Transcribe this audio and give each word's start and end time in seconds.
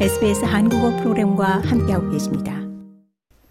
SBS 0.00 0.44
한국어 0.44 0.90
프로그램과 0.96 1.60
함께하고 1.60 2.10
계십니다. 2.10 2.60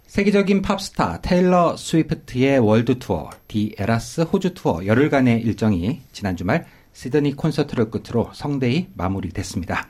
세계적인 0.07 0.62
팝스타 0.62 1.21
테일러 1.21 1.77
스위프트의 1.77 2.59
월드 2.59 3.00
투어, 3.00 3.29
The 3.47 3.73
Eras 3.79 4.21
호주 4.21 4.54
투어 4.54 4.86
열흘간의 4.86 5.41
일정이 5.41 6.02
지난 6.11 6.36
주말 6.36 6.66
시드니 6.91 7.38
콘서트를 7.38 7.89
끝으로 7.89 8.29
성대히 8.34 8.89
마무리됐습니다. 8.93 9.88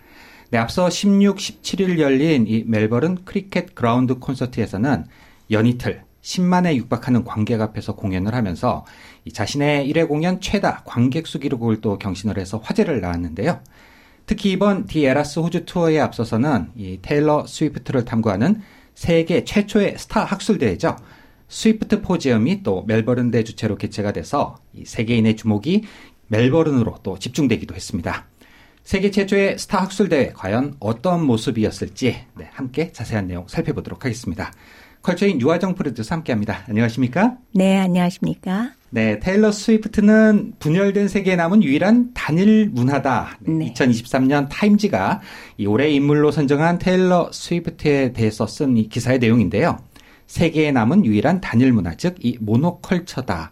네, 0.51 0.59
앞서 0.59 0.91
16, 0.91 1.37
17일 1.37 1.97
열린 1.97 2.45
이 2.47 2.63
멜버른 2.67 3.25
크리켓 3.25 3.73
그라운드 3.73 4.19
콘서트에서는 4.19 5.05
연이틀 5.49 6.03
10만에 6.21 6.75
육박하는 6.75 7.23
관객 7.23 7.61
앞에서 7.61 7.95
공연을 7.95 8.35
하면서 8.35 8.85
자신의 9.33 9.91
1회 9.91 10.07
공연 10.07 10.39
최다 10.39 10.83
관객 10.85 11.25
수 11.25 11.39
기록을 11.39 11.81
또 11.81 11.97
경신을 11.97 12.37
해서 12.37 12.59
화제를 12.59 13.01
낳았는데요. 13.01 13.59
특히 14.25 14.51
이번 14.51 14.85
The 14.85 15.05
Eras 15.05 15.39
호주 15.39 15.65
투어에 15.65 15.99
앞서서는 15.99 16.71
이 16.75 16.99
테일러 17.01 17.45
스위프트를 17.45 18.05
탐구하는 18.05 18.61
세계 18.95 19.43
최초의 19.43 19.97
스타 19.97 20.23
학술 20.23 20.57
대회죠. 20.57 20.95
스위프트포지엄이 21.49 22.63
또 22.63 22.83
멜버른대 22.87 23.43
주최로 23.43 23.77
개최가 23.77 24.13
돼서 24.13 24.55
세계인의 24.83 25.35
주목이 25.35 25.83
멜버른으로 26.27 26.99
또 27.03 27.19
집중되기도 27.19 27.75
했습니다. 27.75 28.25
세계 28.83 29.11
최초의 29.11 29.59
스타 29.59 29.81
학술 29.81 30.09
대회 30.09 30.31
과연 30.33 30.75
어떤 30.79 31.25
모습이었을지 31.25 32.25
네, 32.35 32.49
함께 32.51 32.91
자세한 32.91 33.27
내용 33.27 33.45
살펴보도록 33.47 34.03
하겠습니다. 34.03 34.51
컬처인 35.01 35.41
유화정 35.41 35.75
프로듀서 35.75 36.15
함께합니다. 36.15 36.63
안녕하십니까? 36.67 37.37
네, 37.53 37.77
안녕하십니까? 37.77 38.71
네, 38.95 39.19
테일러 39.19 39.51
스위프트는 39.51 40.53
분열된 40.59 41.07
세계에 41.07 41.35
남은 41.35 41.63
유일한 41.63 42.13
단일 42.13 42.69
문화다. 42.69 43.39
네. 43.39 43.73
2023년 43.73 44.49
타임지가 44.51 45.19
이 45.57 45.65
올해 45.65 45.89
인물로 45.89 46.29
선정한 46.29 46.77
테일러 46.77 47.31
스위프트에 47.33 48.13
대해서 48.13 48.45
쓴 48.45 48.77
이 48.77 48.89
기사의 48.89 49.17
내용인데요. 49.17 49.79
세계에 50.27 50.71
남은 50.71 51.05
유일한 51.05 51.41
단일 51.41 51.73
문화, 51.73 51.95
즉 51.95 52.17
이 52.23 52.37
모노컬처다. 52.39 53.51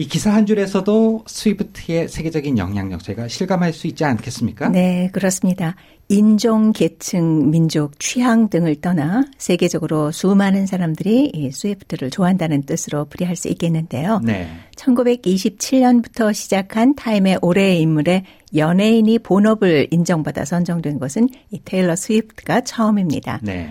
이 0.00 0.06
기사 0.06 0.32
한 0.32 0.46
줄에서도 0.46 1.24
스위프트의 1.26 2.08
세계적인 2.08 2.56
영향력 2.56 3.02
제가 3.02 3.26
실감할 3.26 3.72
수 3.72 3.88
있지 3.88 4.04
않겠습니까? 4.04 4.68
네, 4.68 5.10
그렇습니다. 5.12 5.74
인종, 6.08 6.70
계층, 6.70 7.50
민족, 7.50 7.98
취향 7.98 8.48
등을 8.48 8.80
떠나 8.80 9.24
세계적으로 9.38 10.12
수많은 10.12 10.66
사람들이 10.66 11.32
이 11.34 11.50
스위프트를 11.50 12.10
좋아한다는 12.10 12.62
뜻으로 12.62 13.06
풀이할 13.06 13.34
수 13.34 13.48
있겠는데요. 13.48 14.20
네. 14.22 14.48
1927년부터 14.76 16.32
시작한 16.32 16.94
타임의 16.94 17.40
올해의 17.42 17.80
인물에 17.80 18.22
연예인이 18.54 19.18
본업을 19.18 19.88
인정받아 19.90 20.44
선정된 20.44 21.00
것은 21.00 21.28
이 21.50 21.60
테일러 21.64 21.96
스위프트가 21.96 22.60
처음입니다. 22.60 23.40
네. 23.42 23.68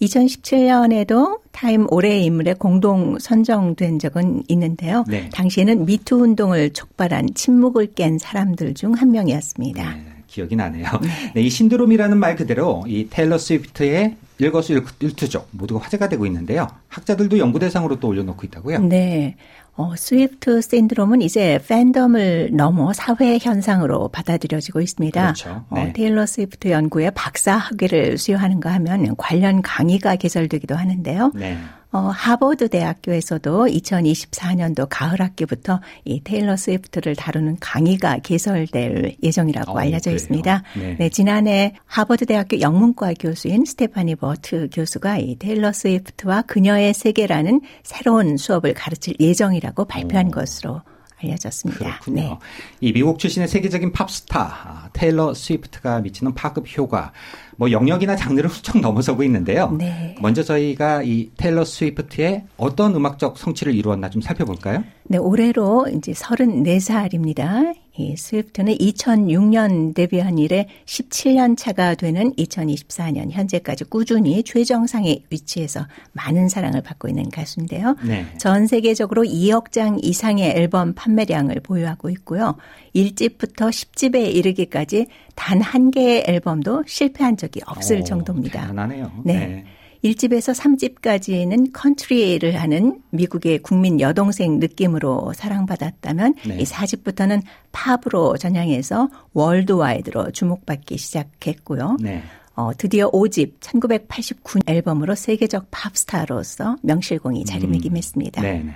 2017년에도 0.00 1.40
타임 1.52 1.86
올해의 1.90 2.24
인물에 2.24 2.54
공동 2.54 3.18
선정된 3.18 3.98
적은 3.98 4.42
있는데요. 4.48 5.04
네. 5.08 5.30
당시에는 5.32 5.86
미투 5.86 6.16
운동을 6.16 6.70
촉발한 6.72 7.28
침묵을 7.34 7.94
깬 7.94 8.18
사람들 8.18 8.74
중 8.74 8.96
한 8.96 9.10
명이었습니다. 9.10 9.94
네, 9.94 10.02
기억이 10.26 10.56
나네요. 10.56 10.86
네. 11.02 11.32
네, 11.34 11.40
이 11.42 11.50
신드롬이라는 11.50 12.16
말 12.16 12.34
그대로 12.36 12.84
이 12.86 13.08
테일러 13.10 13.36
스위프트의 13.36 14.16
일거수일투족 14.38 15.48
모두가 15.50 15.80
화제가 15.84 16.08
되고 16.08 16.24
있는데요. 16.26 16.66
학자들도 16.88 17.38
연구 17.38 17.58
대상으로 17.58 17.98
또 18.00 18.08
올려놓고 18.08 18.46
있다고요? 18.46 18.80
네. 18.80 19.36
어, 19.76 19.94
스위프트 19.94 20.62
신드롬은 20.62 21.20
이제 21.20 21.60
팬덤을 21.68 22.50
넘어 22.52 22.92
사회 22.94 23.38
현상으로 23.40 24.08
받아들여지고 24.08 24.80
있습니다. 24.80 25.20
그렇죠. 25.20 25.64
어, 25.68 25.74
네. 25.74 25.82
어, 25.82 25.92
테일러 25.92 26.24
스위프트 26.24 26.70
연구에 26.70 27.10
박사 27.10 27.56
학위를 27.56 28.16
수여하는가 28.16 28.72
하면 28.74 29.14
관련 29.16 29.60
강의가 29.60 30.16
개설되기도 30.16 30.74
하는데요. 30.74 31.32
네. 31.34 31.58
어, 31.92 31.98
하버드 31.98 32.68
대학교에서도 32.68 33.66
2024년도 33.66 34.86
가을 34.90 35.20
학기부터 35.20 35.80
이 36.04 36.20
테일러 36.22 36.56
스위프트를 36.56 37.14
다루는 37.16 37.56
강의가 37.60 38.18
개설될 38.18 39.16
예정이라고 39.22 39.72
어, 39.72 39.78
알려져 39.78 40.10
그래요? 40.10 40.16
있습니다. 40.16 40.62
네. 40.78 40.96
네. 40.98 41.08
지난해 41.08 41.74
하버드 41.86 42.26
대학교 42.26 42.60
영문과 42.60 43.14
교수인 43.14 43.64
스테파니 43.64 44.16
버트 44.16 44.68
교수가 44.72 45.18
이 45.18 45.36
테일러 45.36 45.72
스위프트와 45.72 46.42
그녀의 46.42 46.92
세계라는 46.92 47.60
새로운 47.82 48.36
수업을 48.36 48.74
가르칠 48.74 49.14
예정이라고 49.20 49.84
발표한 49.84 50.28
오. 50.28 50.30
것으로 50.32 50.82
알려졌습니다. 51.22 51.78
그렇군요. 51.78 52.22
네. 52.22 52.38
이 52.80 52.92
미국 52.92 53.18
출신의 53.18 53.48
세계적인 53.48 53.92
팝스타 53.92 54.40
아, 54.40 54.88
테일러 54.92 55.32
스위프트가 55.34 56.00
미치는 56.00 56.34
파급 56.34 56.66
효과 56.76 57.12
뭐 57.56 57.70
영역이나 57.70 58.16
장르를 58.16 58.50
훌쩍 58.50 58.80
넘어서고 58.80 59.22
있는데요. 59.24 59.70
네. 59.70 60.14
먼저 60.20 60.42
저희가 60.42 61.02
이 61.02 61.30
테일러 61.36 61.64
스위프트의 61.64 62.44
어떤 62.56 62.94
음악적 62.94 63.38
성취를 63.38 63.74
이루었나 63.74 64.10
좀 64.10 64.20
살펴볼까요? 64.20 64.84
네, 65.04 65.18
올해로 65.18 65.86
이제 65.94 66.12
34살입니다. 66.12 67.74
이 67.98 68.16
스위프트는 68.16 68.74
2006년 68.74 69.94
데뷔한 69.94 70.38
이래 70.38 70.66
17년 70.86 71.56
차가 71.58 71.94
되는 71.94 72.32
2024년 72.34 73.30
현재까지 73.30 73.84
꾸준히 73.84 74.42
최정상의 74.42 75.24
위치에서 75.30 75.86
많은 76.12 76.48
사랑을 76.48 76.80
받고 76.82 77.08
있는 77.08 77.28
가수인데요. 77.30 77.96
네. 78.06 78.26
전 78.38 78.66
세계적으로 78.66 79.24
2억 79.24 79.72
장 79.72 79.98
이상의 80.02 80.52
앨범 80.56 80.94
판매량을 80.94 81.60
보유하고 81.60 82.08
있고요. 82.10 82.56
1집부터 82.94 83.68
10집에 83.70 84.34
이르기까지 84.34 85.06
단 85.34 85.66
한 85.66 85.90
개의 85.90 86.24
앨범도 86.26 86.84
실패한 86.86 87.36
적이 87.36 87.60
없을 87.66 88.00
오, 88.00 88.04
정도입니다. 88.04 88.62
대단하네요. 88.62 89.10
네. 89.24 89.34
네. 89.34 89.64
1집에서 90.12 90.54
3집까지는 90.54 91.70
컨트리를 91.72 92.54
하는 92.54 93.00
미국의 93.10 93.58
국민 93.58 94.00
여동생 94.00 94.58
느낌으로 94.58 95.32
사랑받았다면 95.34 96.34
네. 96.46 96.58
이 96.60 96.64
4집부터는 96.64 97.42
팝으로 97.72 98.36
전향해서 98.36 99.08
worldwide로 99.32 100.32
주목받기 100.32 100.98
시작했고요. 100.98 101.96
네. 102.00 102.22
어, 102.54 102.70
드디어 102.76 103.10
5집 103.10 103.60
1989 103.60 104.60
앨범으로 104.66 105.14
세계적 105.14 105.68
팝스타로서 105.70 106.76
명실공히 106.82 107.44
자리매김했습니다. 107.44 108.42
음. 108.42 108.72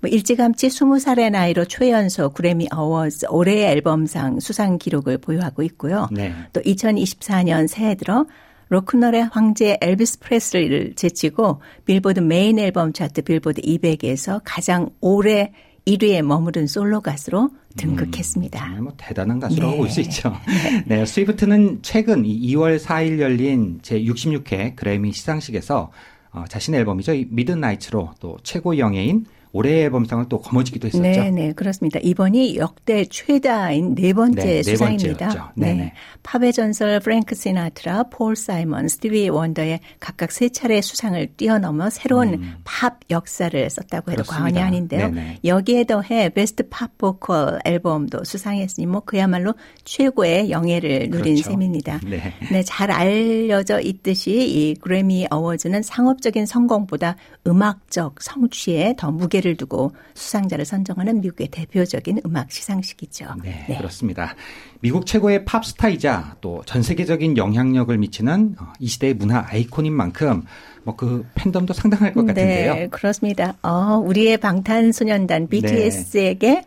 뭐 0.00 0.08
일찌감치 0.08 0.68
20살의 0.68 1.30
나이로 1.30 1.64
최연소 1.64 2.30
그래미 2.30 2.68
어워즈 2.72 3.26
올해의 3.28 3.64
앨범상 3.72 4.40
수상 4.40 4.78
기록을 4.78 5.18
보유하고 5.18 5.62
있고요. 5.64 6.08
네. 6.12 6.32
또 6.52 6.60
2024년 6.60 7.66
새해 7.66 7.96
들어 7.96 8.24
로큰롤의 8.68 9.28
황제 9.32 9.78
엘비스 9.80 10.20
프레슬리를 10.20 10.94
제치고 10.94 11.60
빌보드 11.84 12.20
메인 12.20 12.58
앨범 12.58 12.92
차트 12.92 13.22
빌보드 13.22 13.62
200에서 13.62 14.40
가장 14.44 14.90
오래 15.00 15.52
1위에 15.86 16.22
머무른 16.22 16.66
솔로 16.66 17.00
가수로 17.00 17.50
등극했습니다. 17.76 18.66
음, 18.66 18.84
뭐 18.84 18.92
대단한 18.96 19.40
가수라고 19.40 19.72
네. 19.72 19.78
볼수 19.78 20.00
있죠. 20.02 20.34
네, 20.86 21.06
스위프트는 21.06 21.78
최근 21.82 22.24
2월 22.24 22.78
4일 22.78 23.20
열린 23.20 23.80
제66회 23.82 24.76
그래미 24.76 25.12
시상식에서 25.12 25.90
어, 26.30 26.44
자신의 26.48 26.80
앨범이죠. 26.80 27.12
Midnights로 27.30 28.12
또 28.20 28.36
최고 28.42 28.76
영예인 28.76 29.24
올해의 29.52 29.84
앨범상을 29.84 30.26
또 30.28 30.40
거머쥐기도 30.40 30.88
했었죠. 30.88 31.02
네, 31.02 31.30
네, 31.30 31.52
그렇습니다. 31.52 31.98
이번이 32.02 32.56
역대 32.56 33.04
최다인 33.04 33.94
네 33.94 34.12
번째 34.12 34.42
네, 34.42 34.62
수상입니다. 34.62 35.52
네, 35.56 35.74
네. 35.74 35.92
팝의 36.22 36.52
전설 36.52 37.00
프랭크 37.00 37.34
시나트라, 37.34 38.04
폴 38.04 38.36
사이먼, 38.36 38.88
스티비 38.88 39.28
원더의 39.28 39.80
각각 40.00 40.32
세 40.32 40.48
차례 40.48 40.80
수상을 40.80 41.26
뛰어넘어 41.36 41.90
새로운 41.90 42.34
음. 42.34 42.54
팝 42.64 42.98
역사를 43.10 43.70
썼다고 43.70 44.12
해도 44.12 44.22
그렇습니다. 44.22 44.38
과언이 44.38 44.58
아닌데요. 44.58 45.08
네네. 45.08 45.38
여기에 45.44 45.84
더해 45.84 46.28
Best 46.30 46.68
Pop 46.68 46.96
Vocal 46.98 47.58
Album도 47.64 48.24
수상했으니 48.24 48.86
뭐 48.86 49.00
그야말로 49.00 49.54
최고의 49.84 50.50
영예를 50.50 51.08
누린 51.10 51.34
그렇죠. 51.34 51.50
셈입니다. 51.50 52.00
네. 52.04 52.34
네, 52.50 52.62
잘 52.62 52.90
알려져 52.90 53.80
있듯이 53.80 54.30
이 54.30 54.74
그래미 54.74 55.26
어워즈는 55.30 55.82
상업적인 55.82 56.46
성공보다 56.46 57.16
음악적 57.46 58.20
성취에 58.20 58.94
더 58.98 59.10
무게를 59.10 59.37
무게를 59.38 59.56
두고 59.56 59.92
수상자를 60.14 60.64
선정하는 60.64 61.20
미국의 61.20 61.48
대표적인 61.48 62.20
음악 62.26 62.50
시상식이죠. 62.52 63.26
네, 63.42 63.64
네. 63.68 63.76
그렇습니다. 63.76 64.34
미국 64.80 65.06
최고의 65.06 65.44
팝스타이자 65.44 66.36
또 66.40 66.58
전 66.68 66.82
세계적인 66.82 67.36
영향력을 67.36 67.96
미치는 67.96 68.56
어, 68.60 68.72
이 68.78 68.86
시대의 68.88 69.14
문화 69.14 69.46
아이콘인 69.48 69.92
만큼 69.92 70.42
뭐그 70.84 71.26
팬덤도 71.34 71.72
상당할 71.72 72.12
것 72.12 72.26
같은데요. 72.26 72.74
네, 72.74 72.88
그렇습니다. 72.88 73.54
어, 73.62 73.96
우리의 74.04 74.36
방탄소년단 74.38 75.48
BTS에게 75.48 76.48
네. 76.48 76.62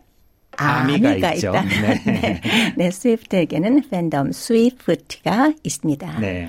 아미가, 0.56 1.10
아미가 1.10 1.34
있다. 1.34 1.62
네. 1.62 2.02
네. 2.04 2.40
네, 2.76 2.90
스위프트에게는 2.90 3.88
팬덤 3.90 4.32
Swiftie가 4.32 5.52
있습니다. 5.62 6.18
네. 6.20 6.48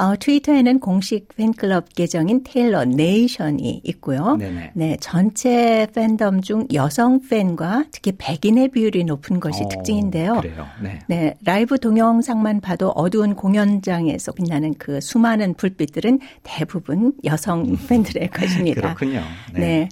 어, 0.00 0.16
트위터에는 0.18 0.80
공식 0.80 1.28
팬클럽 1.36 1.94
계정인 1.94 2.42
테일러 2.42 2.86
네이션이 2.86 3.82
있고요. 3.84 4.36
네네. 4.36 4.72
네, 4.74 4.96
전체 4.98 5.86
팬덤 5.94 6.40
중 6.40 6.66
여성 6.72 7.20
팬과 7.28 7.84
특히 7.92 8.12
백인의 8.16 8.68
비율이 8.68 9.04
높은 9.04 9.40
것이 9.40 9.62
오, 9.62 9.66
어, 9.66 9.68
특징인데요. 9.68 10.40
그래요. 10.40 10.66
네. 10.82 11.00
네, 11.06 11.36
라이브 11.44 11.78
동영상만 11.78 12.62
봐도 12.62 12.88
어두운 12.90 13.34
공연장에서 13.34 14.32
빛나는 14.32 14.74
그 14.78 15.02
수많은 15.02 15.52
불빛들은 15.52 16.20
대부분 16.44 17.12
여성 17.24 17.66
음. 17.66 17.76
팬들의 17.86 18.30
것입니다. 18.30 18.94
그렇군요. 18.94 19.22
네. 19.52 19.60
네. 19.60 19.88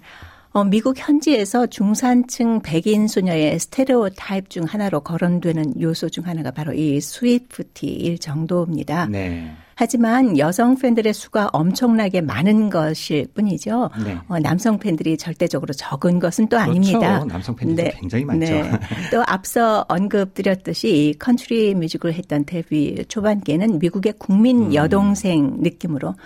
어, 0.52 0.64
미국 0.64 0.98
현지에서 0.98 1.66
중산층 1.66 2.62
백인 2.62 3.08
소녀의 3.08 3.58
스테레오 3.58 4.08
타입 4.16 4.48
중 4.48 4.64
하나로 4.64 5.00
거론되는 5.00 5.82
요소 5.82 6.08
중 6.08 6.26
하나가 6.26 6.50
바로 6.50 6.72
이 6.72 6.98
Swiftie일 6.98 8.18
정도입니다. 8.18 9.06
네. 9.06 9.54
하지만 9.80 10.36
여성 10.38 10.74
팬들의 10.74 11.14
수가 11.14 11.50
엄청나게 11.52 12.20
많은 12.20 12.68
것일 12.68 13.28
뿐이죠. 13.32 13.90
네. 14.04 14.18
어, 14.26 14.40
남성 14.40 14.76
팬들이 14.76 15.16
절대적으로 15.16 15.72
적은 15.72 16.18
것은 16.18 16.48
또 16.48 16.56
그렇죠. 16.56 16.70
아닙니다. 16.72 17.24
남성 17.24 17.54
팬들이 17.54 17.90
네. 17.90 17.96
굉장히 17.96 18.24
많죠. 18.24 18.52
네. 18.54 18.72
또 19.12 19.22
앞서 19.24 19.84
언급드렸듯이 19.88 20.88
이 20.88 21.14
컨트리 21.14 21.76
뮤직을 21.76 22.12
했던 22.14 22.44
데뷔 22.44 23.04
초반기에는 23.06 23.78
미국의 23.78 24.14
국민 24.18 24.64
음. 24.64 24.74
여동생 24.74 25.58
느낌으로 25.60 26.16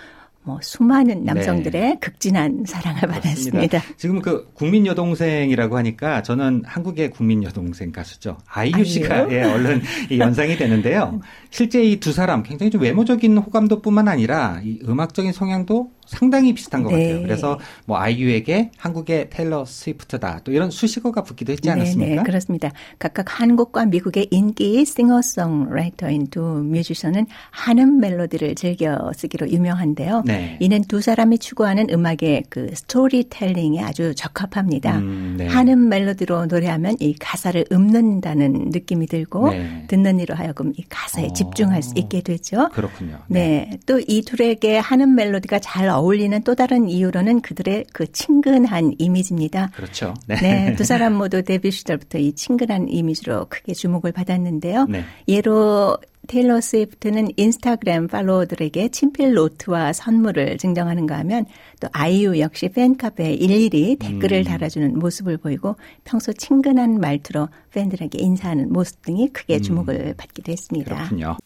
뭐 0.45 0.59
수많은 0.61 1.23
네. 1.23 1.33
남성들의 1.33 1.81
네. 1.81 1.97
극진한 1.99 2.63
사랑을. 2.67 3.01
받았습니다. 3.01 3.81
지금 3.97 4.21
그 4.21 4.49
국민 4.53 4.85
여동생이라고 4.85 5.77
하니까 5.77 6.21
저는 6.21 6.63
한국의 6.65 7.11
국민 7.11 7.43
여동생 7.43 7.91
가수죠. 7.91 8.37
아이유 8.47 8.83
씨가 8.83 9.31
예, 9.31 9.43
얼른 9.43 9.81
이 10.09 10.19
연상이 10.19 10.57
되는데요. 10.57 11.19
실제 11.49 11.83
이 11.83 11.99
두 12.03 12.11
사람 12.11 12.43
굉장히 12.43 12.69
좀 12.69 12.81
외모적인 12.81 13.37
호감도뿐만 13.37 14.07
아니라 14.09 14.59
이 14.63 14.79
음악적인 14.85 15.31
성향도 15.31 15.91
상당히 16.07 16.53
비슷한 16.53 16.83
것 16.83 16.91
네. 16.95 17.07
같아요. 17.07 17.21
그래서 17.23 17.59
뭐 17.85 17.97
아이유에게 17.97 18.71
한국의 18.77 19.29
테일러 19.29 19.65
스위프트다 19.65 20.41
또 20.43 20.51
이런 20.51 20.69
수식어가 20.71 21.23
붙기도 21.23 21.51
했지 21.53 21.69
않았습니까? 21.69 22.09
네, 22.09 22.15
네, 22.17 22.23
그렇습니다. 22.23 22.71
각각 22.99 23.39
한국과 23.41 23.85
미국의 23.85 24.27
인기 24.31 24.85
싱어송라이터인 24.85 26.27
두 26.27 26.41
뮤지션은 26.41 27.27
한음 27.51 27.99
멜로디를 27.99 28.55
즐겨 28.55 29.11
쓰기로 29.15 29.49
유명한데요. 29.49 30.23
네. 30.25 30.57
이는 30.59 30.83
두 30.83 31.01
사람이 31.01 31.39
추구하는 31.39 31.87
음악의 31.89 32.43
그 32.49 32.69
스토리텔링에 32.73 33.81
아주 33.81 34.13
적합합니다. 34.15 34.97
음, 34.97 35.35
네. 35.37 35.47
한음 35.47 35.89
멜로디로 35.89 36.47
노래하면 36.47 36.97
이 36.99 37.15
가사를 37.15 37.65
읊는다는 37.71 38.69
느낌이 38.71 39.07
들고 39.07 39.49
네. 39.51 39.85
듣는 39.87 40.19
이로 40.19 40.35
하여금 40.35 40.73
이 40.77 40.83
가사에 40.89 41.27
어, 41.27 41.33
집중할 41.33 41.83
수 41.83 41.93
있게 41.95 42.21
되죠. 42.21 42.69
그렇군요. 42.73 43.19
네, 43.27 43.69
네. 43.71 43.79
또이 43.85 44.23
둘에게 44.23 44.77
한음 44.77 45.15
멜로디가 45.15 45.59
잘 45.59 45.89
어울리는 45.97 46.43
또 46.43 46.55
다른 46.55 46.89
이유로는 46.89 47.41
그들의 47.41 47.85
그 47.93 48.11
친근한 48.11 48.93
이미지입니다. 48.97 49.71
그렇죠. 49.75 50.13
네. 50.27 50.35
네. 50.35 50.75
두 50.75 50.83
사람 50.83 51.15
모두 51.15 51.43
데뷔 51.43 51.71
시절부터 51.71 52.17
이 52.17 52.33
친근한 52.33 52.89
이미지로 52.89 53.45
크게 53.49 53.73
주목을 53.73 54.11
받았는데요. 54.11 54.85
네. 54.89 55.03
예로 55.27 55.97
테일러 56.27 56.61
스위프트는 56.61 57.31
인스타그램 57.35 58.07
팔로워들에게 58.07 58.89
친필 58.89 59.33
노트와 59.33 59.91
선물을 59.93 60.57
증정하는가 60.57 61.17
하면 61.19 61.45
또 61.81 61.89
아이유 61.91 62.39
역시 62.39 62.69
팬카페에 62.69 63.33
일일이 63.33 63.97
댓글을 63.97 64.39
음. 64.39 64.43
달아주는 64.43 64.97
모습을 64.97 65.37
보이고 65.37 65.75
평소 66.05 66.31
친근한 66.31 66.99
말투로 66.99 67.49
팬들에게 67.71 68.17
인사하는 68.17 68.71
모습 68.71 69.01
등이 69.01 69.33
크게 69.33 69.57
음. 69.57 69.61
주목을 69.61 69.95
음. 69.95 70.13
받기도 70.15 70.51
했습니다. 70.51 70.95
그렇군요. 70.95 71.37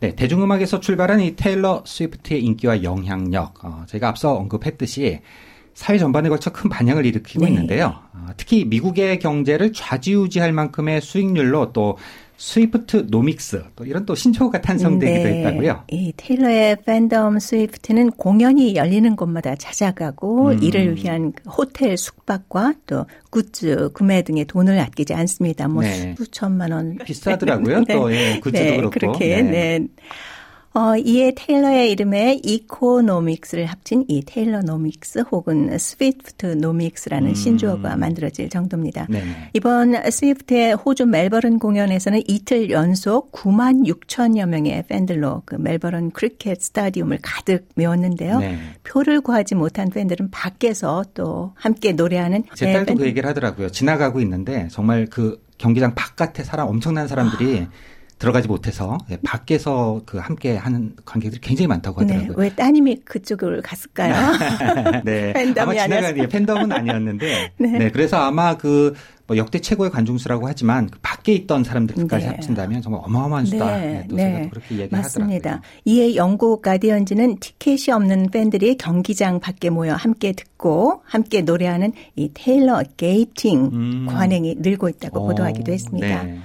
네, 0.00 0.14
대중음악에서 0.14 0.80
출발한 0.80 1.20
이 1.20 1.34
테일러 1.34 1.82
스위프트의 1.84 2.44
인기와 2.44 2.82
영향력, 2.84 3.64
어, 3.64 3.84
제가 3.88 4.08
앞서 4.08 4.34
언급했듯이 4.34 5.20
사회 5.74 5.98
전반에 5.98 6.28
걸쳐 6.28 6.50
큰 6.52 6.70
반향을 6.70 7.06
일으키고 7.06 7.44
네. 7.44 7.50
있는데요. 7.50 8.00
어, 8.12 8.26
특히 8.36 8.64
미국의 8.64 9.18
경제를 9.18 9.72
좌지우지할 9.72 10.52
만큼의 10.52 11.00
수익률로 11.00 11.72
또 11.72 11.96
스위프트 12.38 13.08
노믹스 13.10 13.64
또 13.74 13.84
이런 13.84 14.06
또 14.06 14.14
신조어가 14.14 14.60
탄생되기도 14.60 15.28
네. 15.28 15.44
했다고요. 15.44 15.84
이 15.88 16.12
테일러의 16.16 16.76
팬덤 16.86 17.40
스위프티는 17.40 18.12
공연이 18.12 18.76
열리는 18.76 19.16
곳마다 19.16 19.56
찾아가고 19.56 20.50
음. 20.50 20.62
이를 20.62 20.96
위한 20.96 21.32
그 21.32 21.50
호텔 21.50 21.96
숙박과 21.96 22.74
또 22.86 23.06
굿즈 23.30 23.90
구매 23.92 24.22
등에 24.22 24.44
돈을 24.44 24.78
아끼지 24.78 25.14
않습니다. 25.14 25.66
뭐 25.66 25.82
네. 25.82 26.14
수천만 26.16 26.70
원 26.70 26.96
비싸더라고요. 27.04 27.84
네. 27.84 27.84
또 27.92 28.12
예, 28.12 28.38
굿즈도 28.38 28.58
네. 28.58 28.76
그렇고. 28.76 28.90
그렇게 28.90 29.42
네. 29.42 29.88
네. 30.74 30.80
어, 30.80 30.96
이에 30.96 31.32
테일러의 31.34 31.90
이름에 31.90 32.40
economics를 32.42 33.66
합친 33.66 34.04
이 34.08 34.22
테일러노믹스 34.24 35.24
혹은 35.30 35.76
스위프트노믹스라는 35.76 37.30
음. 37.30 37.34
신조어가 37.34 37.96
만들어질 37.96 38.48
정도입니다. 38.48 39.06
네 39.08 39.22
이번 39.54 39.94
스위프트의 40.10 40.74
호주 40.74 41.06
멜버른 41.06 41.58
공연에서는 41.58 42.22
이틀 42.28 42.70
연속 42.70 43.32
9만 43.32 43.86
6천여 43.86 44.46
명의 44.46 44.84
팬들로 44.86 45.42
그 45.44 45.56
멜버른 45.56 46.10
크리켓 46.10 46.60
스타디움을 46.62 47.18
가득 47.22 47.68
메웠는데요. 47.74 48.38
네. 48.38 48.58
표를 48.84 49.20
구하지 49.20 49.54
못한 49.54 49.90
팬들은 49.90 50.30
밖에서 50.30 51.04
또 51.14 51.52
함께 51.56 51.92
노래하는 51.92 52.44
제 52.54 52.72
딸도 52.72 52.94
네, 52.94 52.98
그 52.98 53.06
얘기를 53.06 53.28
하더라고요. 53.28 53.70
지나가고 53.70 54.20
있는데 54.20 54.68
정말 54.70 55.06
그 55.06 55.42
경기장 55.56 55.94
바깥에 55.94 56.44
사람 56.44 56.68
엄청난 56.68 57.08
사람들이 57.08 57.60
아. 57.62 57.70
들어가지 58.18 58.48
못해서 58.48 58.98
예, 59.10 59.18
밖에서 59.24 60.00
그 60.04 60.18
함께 60.18 60.56
하는 60.56 60.94
관객들이 61.04 61.40
굉장히 61.40 61.68
많다고 61.68 62.04
네, 62.04 62.14
하더라고요. 62.14 62.36
네, 62.36 62.42
왜 62.42 62.54
따님이 62.54 62.96
그쪽을 63.04 63.62
갔을까요? 63.62 64.14
네, 65.04 65.32
팬덤이 65.34 65.78
아마 65.78 65.86
지나간 65.86 66.18
예, 66.18 66.26
팬덤은 66.26 66.72
아니었는데, 66.72 67.52
네. 67.58 67.78
네. 67.78 67.90
그래서 67.90 68.16
아마 68.18 68.56
그 68.56 68.94
뭐 69.28 69.36
역대 69.36 69.60
최고의 69.60 69.90
관중수라고 69.90 70.48
하지만 70.48 70.88
그 70.88 70.98
밖에 71.02 71.34
있던 71.34 71.62
사람들까지 71.62 72.24
네. 72.24 72.30
합친다면 72.30 72.80
정말 72.80 73.02
어마어마한 73.04 73.44
수다. 73.44 73.76
네, 73.76 74.06
네, 74.08 74.28
네. 74.28 74.48
그렇게 74.48 74.74
얘기하더라고요. 74.74 75.02
맞습니다. 75.02 75.60
이에 75.84 76.16
영국 76.16 76.62
가디언즈는 76.62 77.36
티켓이 77.38 77.94
없는 77.94 78.30
팬들이 78.30 78.78
경기장 78.78 79.38
밖에 79.38 79.68
모여 79.68 79.92
함께 79.94 80.32
듣고 80.32 81.02
함께 81.04 81.42
노래하는 81.42 81.92
이 82.16 82.30
테일러 82.32 82.82
게이팅 82.96 83.70
음. 83.70 84.06
관행이 84.08 84.56
늘고 84.60 84.88
있다고 84.88 85.20
오, 85.20 85.26
보도하기도 85.28 85.72
했습니다. 85.72 86.22
네. 86.22 86.38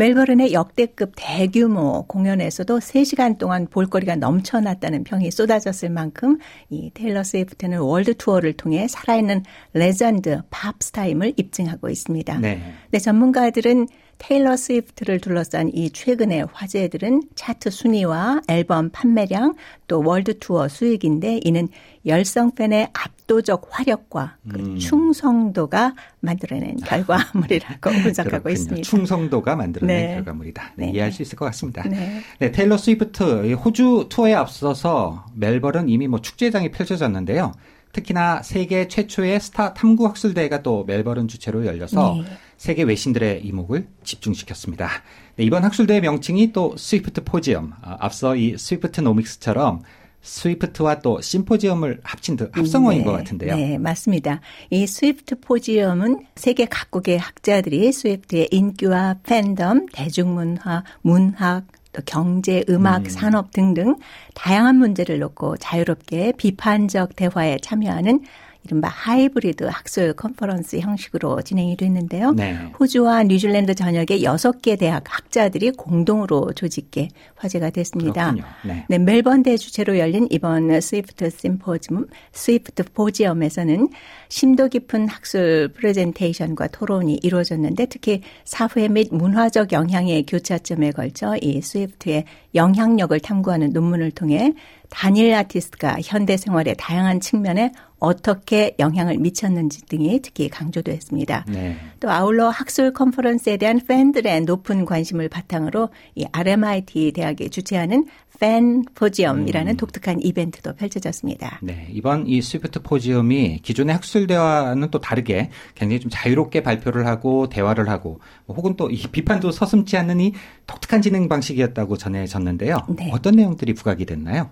멜버른의 0.00 0.54
역대급 0.54 1.12
대규모 1.14 2.06
공연에서도 2.06 2.78
3시간 2.78 3.36
동안 3.36 3.66
볼거리가 3.66 4.16
넘쳐났다는 4.16 5.04
평이 5.04 5.30
쏟아졌을 5.30 5.90
만큼 5.90 6.38
이 6.70 6.90
테일러 6.94 7.22
스위프트는 7.22 7.80
월드 7.80 8.14
투어를 8.14 8.54
통해 8.54 8.88
살아있는 8.88 9.42
레전드 9.74 10.40
팝 10.48 10.76
스타임을 10.80 11.34
입증하고 11.36 11.90
있습니다. 11.90 12.38
네. 12.38 12.62
네, 12.90 12.98
전문가들은 12.98 13.88
테일러 14.20 14.54
스위프트를 14.54 15.18
둘러싼 15.18 15.70
이 15.72 15.90
최근의 15.90 16.46
화제들은 16.52 17.22
차트 17.34 17.70
순위와 17.70 18.42
앨범 18.48 18.90
판매량 18.90 19.54
또 19.88 20.02
월드 20.04 20.38
투어 20.38 20.68
수익인데 20.68 21.40
이는 21.42 21.68
열성 22.04 22.54
팬의 22.54 22.90
압도적 22.92 23.68
화력과 23.70 24.36
그 24.48 24.58
음. 24.58 24.78
충성도가 24.78 25.94
만들어낸 26.20 26.76
결과물이라고 26.84 27.90
분석하고 27.90 28.30
그렇군요. 28.30 28.52
있습니다. 28.52 28.82
충성도가 28.82 29.56
만들어낸 29.56 29.96
네. 29.96 30.14
결과물이다. 30.14 30.72
네, 30.76 30.86
네. 30.86 30.92
이해할 30.92 31.12
수 31.12 31.22
있을 31.22 31.36
것 31.36 31.46
같습니다. 31.46 31.82
네. 31.88 32.20
네, 32.38 32.52
테일러 32.52 32.76
스위프트 32.76 33.54
호주 33.54 34.06
투어에 34.10 34.34
앞서서 34.34 35.24
멜버른 35.34 35.88
이미 35.88 36.06
뭐 36.08 36.20
축제장이 36.20 36.70
펼쳐졌는데요. 36.70 37.52
특히나 37.92 38.42
세계 38.42 38.86
최초의 38.86 39.40
스타 39.40 39.74
탐구 39.74 40.06
학술 40.06 40.34
대회가 40.34 40.62
또 40.62 40.84
멜버른 40.84 41.26
주최로 41.26 41.66
열려서 41.66 42.14
네. 42.22 42.24
세계 42.60 42.82
외신들의 42.82 43.40
이목을 43.46 43.88
집중시켰습니다. 44.04 44.90
네, 45.36 45.44
이번 45.44 45.64
학술대회 45.64 46.02
명칭이 46.02 46.52
또 46.52 46.76
스위프트 46.76 47.24
포지엄. 47.24 47.72
아, 47.80 47.96
앞서 48.00 48.36
이 48.36 48.58
스위프트 48.58 49.00
노믹스처럼 49.00 49.80
스위프트와 50.20 50.98
또 50.98 51.22
심포지엄을 51.22 52.00
합친 52.02 52.36
듯 52.36 52.54
합성어인 52.54 52.98
네, 52.98 53.04
것 53.04 53.12
같은데요. 53.12 53.56
네, 53.56 53.78
맞습니다. 53.78 54.42
이 54.68 54.86
스위프트 54.86 55.40
포지엄은 55.40 56.26
세계 56.36 56.66
각국의 56.66 57.18
학자들이 57.18 57.90
스위프트의 57.92 58.48
인기와 58.50 59.20
팬덤, 59.22 59.86
대중문화, 59.94 60.84
문학, 61.00 61.64
또 61.94 62.02
경제, 62.04 62.62
음악, 62.68 63.06
음. 63.06 63.08
산업 63.08 63.52
등등 63.52 63.96
다양한 64.34 64.76
문제를 64.76 65.18
놓고 65.18 65.56
자유롭게 65.56 66.34
비판적 66.36 67.16
대화에 67.16 67.56
참여하는 67.62 68.20
이른바 68.64 68.88
하이브리드 68.88 69.64
학술 69.64 70.12
컨퍼런스 70.12 70.80
형식으로 70.80 71.42
진행이 71.42 71.76
됐는데요. 71.76 72.32
네. 72.32 72.56
호주와 72.78 73.24
뉴질랜드 73.24 73.74
전역의 73.74 74.22
6개 74.22 74.78
대학 74.78 75.04
학자들이 75.06 75.72
공동으로 75.72 76.52
조직해 76.52 77.08
화제가 77.36 77.70
됐습니다. 77.70 78.34
네. 78.64 78.84
네, 78.88 78.98
멜번대 78.98 79.56
주최로 79.56 79.98
열린 79.98 80.28
이번 80.30 80.80
스위프트 80.80 81.30
심포지움, 81.30 82.06
스위프트 82.32 82.84
포지엄에서는 82.92 83.88
심도 84.28 84.68
깊은 84.68 85.08
학술 85.08 85.68
프레젠테이션과 85.74 86.68
토론이 86.68 87.20
이루어졌는데 87.22 87.86
특히 87.86 88.22
사회 88.44 88.88
및 88.88 89.08
문화적 89.10 89.72
영향의 89.72 90.26
교차점에 90.26 90.92
걸쳐 90.92 91.36
이 91.40 91.62
스위프트의 91.62 92.24
영향력을 92.54 93.18
탐구하는 93.20 93.70
논문을 93.72 94.10
통해 94.10 94.52
단일 94.90 95.32
아티스트가 95.34 95.98
현대 96.02 96.36
생활의 96.36 96.74
다양한 96.76 97.20
측면에 97.20 97.72
어떻게 98.00 98.74
영향을 98.78 99.18
미쳤는지 99.18 99.82
등이 99.86 100.20
특히 100.22 100.48
강조됐습니다. 100.48 101.44
네. 101.48 101.76
또 102.00 102.10
아울러 102.10 102.48
학술 102.48 102.92
컨퍼런스에 102.92 103.58
대한 103.58 103.80
팬들의 103.86 104.40
높은 104.42 104.84
관심을 104.84 105.28
바탕으로 105.28 105.90
이 106.14 106.24
RMIT 106.32 107.12
대학이 107.12 107.50
주최하는 107.50 108.06
팬 108.40 108.82
포지엄이라는 108.94 109.72
음. 109.72 109.76
독특한 109.76 110.18
이벤트도 110.22 110.74
펼쳐졌습니다. 110.74 111.60
네, 111.62 111.86
이번 111.90 112.26
이 112.26 112.40
스위프트 112.40 112.80
포지엄이 112.80 113.60
기존의 113.62 113.94
학술 113.94 114.26
대화는 114.26 114.90
또 114.90 114.98
다르게 114.98 115.50
굉장히 115.74 116.00
좀 116.00 116.10
자유롭게 116.10 116.62
발표를 116.62 117.06
하고 117.06 117.50
대화를 117.50 117.90
하고 117.90 118.18
뭐 118.46 118.56
혹은 118.56 118.76
또이 118.76 118.96
비판도 119.12 119.52
서슴지 119.52 119.98
않는 119.98 120.20
이 120.20 120.32
독특한 120.66 121.02
진행 121.02 121.28
방식이었다고 121.28 121.98
전해졌는데요. 121.98 122.78
네. 122.96 123.10
어떤 123.12 123.36
내용들이 123.36 123.74
부각이 123.74 124.06
됐나요? 124.06 124.48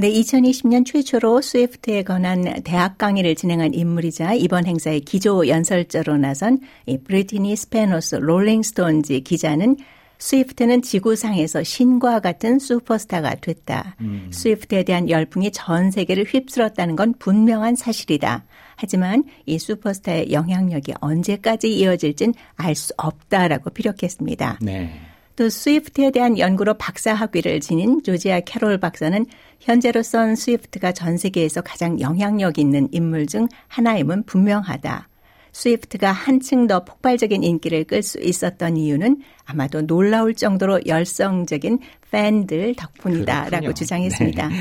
네, 0.00 0.10
2020년 0.12 0.86
최초로 0.86 1.42
스위프트에 1.42 2.04
관한 2.04 2.62
대학 2.64 2.96
강의를 2.96 3.34
진행한 3.34 3.74
인물이자 3.74 4.32
이번 4.32 4.64
행사의 4.64 5.00
기조 5.00 5.46
연설자로 5.46 6.16
나선 6.16 6.58
이 6.86 6.96
브리트니 6.96 7.54
스파노스 7.54 8.14
롤링스톤즈 8.14 9.20
기자는 9.20 9.76
스위프트는 10.16 10.80
지구상에서 10.80 11.62
신과 11.64 12.20
같은 12.20 12.58
슈퍼스타가 12.58 13.34
됐다. 13.42 13.96
음. 14.00 14.30
스위프트에 14.32 14.84
대한 14.84 15.10
열풍이 15.10 15.50
전 15.52 15.90
세계를 15.90 16.24
휩쓸었다는 16.24 16.96
건 16.96 17.12
분명한 17.18 17.76
사실이다. 17.76 18.44
하지만 18.76 19.24
이 19.44 19.58
슈퍼스타의 19.58 20.32
영향력이 20.32 20.94
언제까지 21.02 21.76
이어질진 21.76 22.32
알 22.56 22.74
수 22.74 22.94
없다라고 22.96 23.68
피력했습니다. 23.68 24.60
네. 24.62 25.09
또 25.40 25.48
스위프트에 25.48 26.10
대한 26.10 26.38
연구로 26.38 26.74
박사 26.74 27.14
학위를 27.14 27.60
지닌 27.60 28.02
조지아 28.02 28.40
캐롤 28.40 28.76
박사는 28.76 29.24
현재로선 29.60 30.36
스위프트가 30.36 30.92
전 30.92 31.16
세계에서 31.16 31.62
가장 31.62 31.98
영향력 31.98 32.58
있는 32.58 32.88
인물 32.92 33.26
중 33.26 33.48
하나임은 33.68 34.24
분명하다. 34.24 35.08
스위프트가 35.52 36.12
한층 36.12 36.66
더 36.66 36.84
폭발적인 36.84 37.42
인기를 37.42 37.84
끌 37.84 38.02
수 38.02 38.20
있었던 38.20 38.76
이유는 38.76 39.22
아마도 39.46 39.80
놀라울 39.80 40.34
정도로 40.34 40.80
열성적인 40.84 41.78
팬들 42.10 42.74
덕분이다라고 42.74 43.72
주장했습니다. 43.72 44.46
네. 44.46 44.54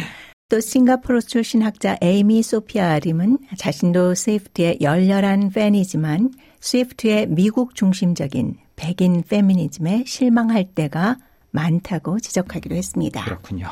또 0.47 0.61
싱가포르 0.61 1.19
출신 1.23 1.61
학자 1.61 1.97
에이미 2.01 2.41
소피아 2.41 2.99
림은 2.99 3.39
자신도 3.57 4.15
스위프트의 4.15 4.77
열렬한 4.79 5.49
팬이지만 5.49 6.31
스위프트의 6.61 7.27
미국 7.27 7.75
중심적인 7.75 8.55
백인 8.79 9.21
페미니즘에 9.27 10.05
실망할 10.07 10.63
때가 10.73 11.17
많다고 11.51 12.19
지적하기도 12.19 12.75
했습니다. 12.75 13.23
그렇군요. 13.25 13.67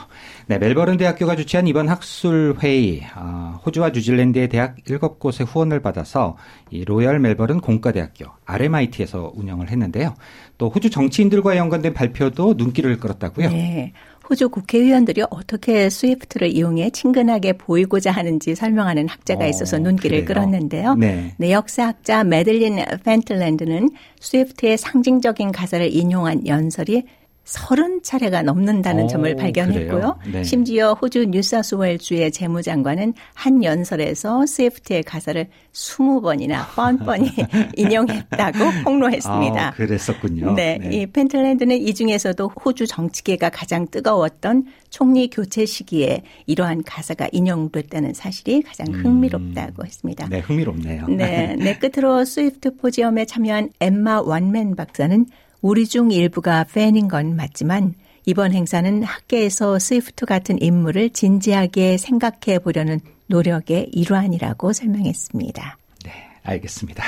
네, 0.48 0.58
멜버른 0.58 0.98
대학교가 0.98 1.36
주최한 1.36 1.68
이번 1.68 1.88
학술 1.88 2.56
회의, 2.62 3.04
어, 3.16 3.60
호주와 3.66 3.90
뉴질랜드의 3.90 4.50
대학 4.50 4.76
7곳의 4.84 5.46
후원을 5.46 5.82
받아서 5.82 6.38
이 6.72 6.84
로열 6.84 7.20
멜버른 7.20 7.62
공과대학교 7.62 8.26
RMIT에서 8.46 9.32
운영을 9.36 9.70
했는데요. 9.70 10.16
또 10.58 10.70
호주 10.70 10.90
정치인들과 10.90 11.56
연관된 11.58 11.94
발표도 11.94 12.56
눈길을 12.58 12.98
끌었다고요. 12.98 13.50
네. 13.50 13.94
호주 14.30 14.50
국회의원들이 14.50 15.24
어떻게 15.30 15.90
스위프트를 15.90 16.50
이용해 16.50 16.90
친근하게 16.90 17.54
보이고자 17.54 18.12
하는지 18.12 18.56
설명하는 18.56 19.08
학자가 19.08 19.46
어, 19.46 19.48
있어서 19.48 19.78
눈길을 19.80 20.26
그래요? 20.26 20.26
끌었는데요. 20.26 20.96
네. 20.96 21.34
네, 21.38 21.52
역사학자 21.52 22.24
매들린 22.24 22.84
펜틀랜드는 23.04 23.90
스위프트의 24.20 24.78
상징적인 24.78 25.52
가사를 25.52 25.94
인용한 25.94 26.46
연설이 26.48 27.04
서른 27.48 28.01
차례가 28.04 28.42
넘는다는 28.42 29.06
오, 29.06 29.08
점을 29.08 29.36
발견했고요. 29.38 30.20
네. 30.34 30.44
심지어 30.44 30.92
호주 30.92 31.27
뉴사우스웨일주의 31.28 32.30
재무장관은 32.30 33.13
한 33.34 33.63
연설에서 33.63 34.46
스위프트의 34.46 35.04
가사를 35.04 35.48
20번이나 35.72 36.68
뻔뻔히 36.75 37.32
인용했다고 37.77 38.60
폭로했습니다. 38.84 39.68
아, 39.68 39.72
그랬었군요. 39.72 40.56
네, 40.56 40.77
네. 40.77 40.89
이 40.92 41.06
펜틀랜드는 41.06 41.77
이 41.77 41.94
중에서도 41.94 42.51
호주 42.66 42.86
정치계가 42.86 43.50
가장 43.50 43.88
뜨거웠던 43.88 44.66
총리 44.89 45.30
교체 45.30 45.66
시기에 45.66 46.24
이러한 46.48 46.84
가사가 46.84 47.30
인용됐다는 47.32 48.13
사실이 48.13 48.63
가장 48.63 48.88
음. 48.88 49.06
흥미롭다고 49.06 49.84
음, 49.84 49.86
했습니다. 49.86 50.27
네, 50.27 50.39
흥미롭네요. 50.39 51.08
네, 51.08 51.56
네 51.58 51.80
끝으로 51.80 52.25
스위프트 52.25 52.75
포지엄에 52.75 53.24
참여한 53.24 53.70
엠마 53.80 54.20
원맨 54.20 54.75
박사는 54.75 55.25
우리 55.62 55.88
중 55.88 56.12
일부가 56.12 56.64
팬인 56.64 57.08
건 57.08 57.36
맞지만 57.36 57.96
이번 58.26 58.54
행사는 58.54 59.04
학계에서 59.04 59.80
스위프트 59.80 60.26
같은 60.26 60.62
인물을 60.62 61.12
진지하게 61.12 61.98
생각해 61.98 62.60
보려는 62.60 63.00
노력의 63.28 63.90
일환이라고 63.94 64.74
설명했습니다. 64.74 65.78
네, 66.04 66.12
알겠습니다. 66.44 67.04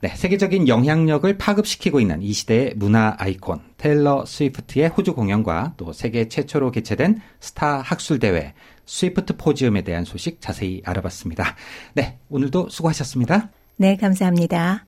네, 0.00 0.08
세계적인 0.14 0.68
영향력을 0.68 1.38
파급시키고 1.38 2.00
있는 2.00 2.22
이 2.22 2.32
시대의 2.32 2.74
문화 2.76 3.16
아이콘 3.18 3.60
테일러 3.76 4.24
스위프트의 4.26 4.88
호주 4.88 5.14
공연과 5.14 5.74
또 5.76 5.92
세계 5.92 6.28
최초로 6.28 6.70
개최된 6.72 7.20
스타 7.40 7.80
학술 7.80 8.18
대회 8.18 8.52
스위프트 8.86 9.36
포지엄에 9.36 9.82
대한 9.82 10.04
소식 10.04 10.40
자세히 10.40 10.82
알아봤습니다. 10.84 11.56
네, 11.94 12.18
오늘도 12.30 12.68
수고하셨습니다. 12.68 13.50
네, 13.76 13.96
감사합니다. 13.96 14.87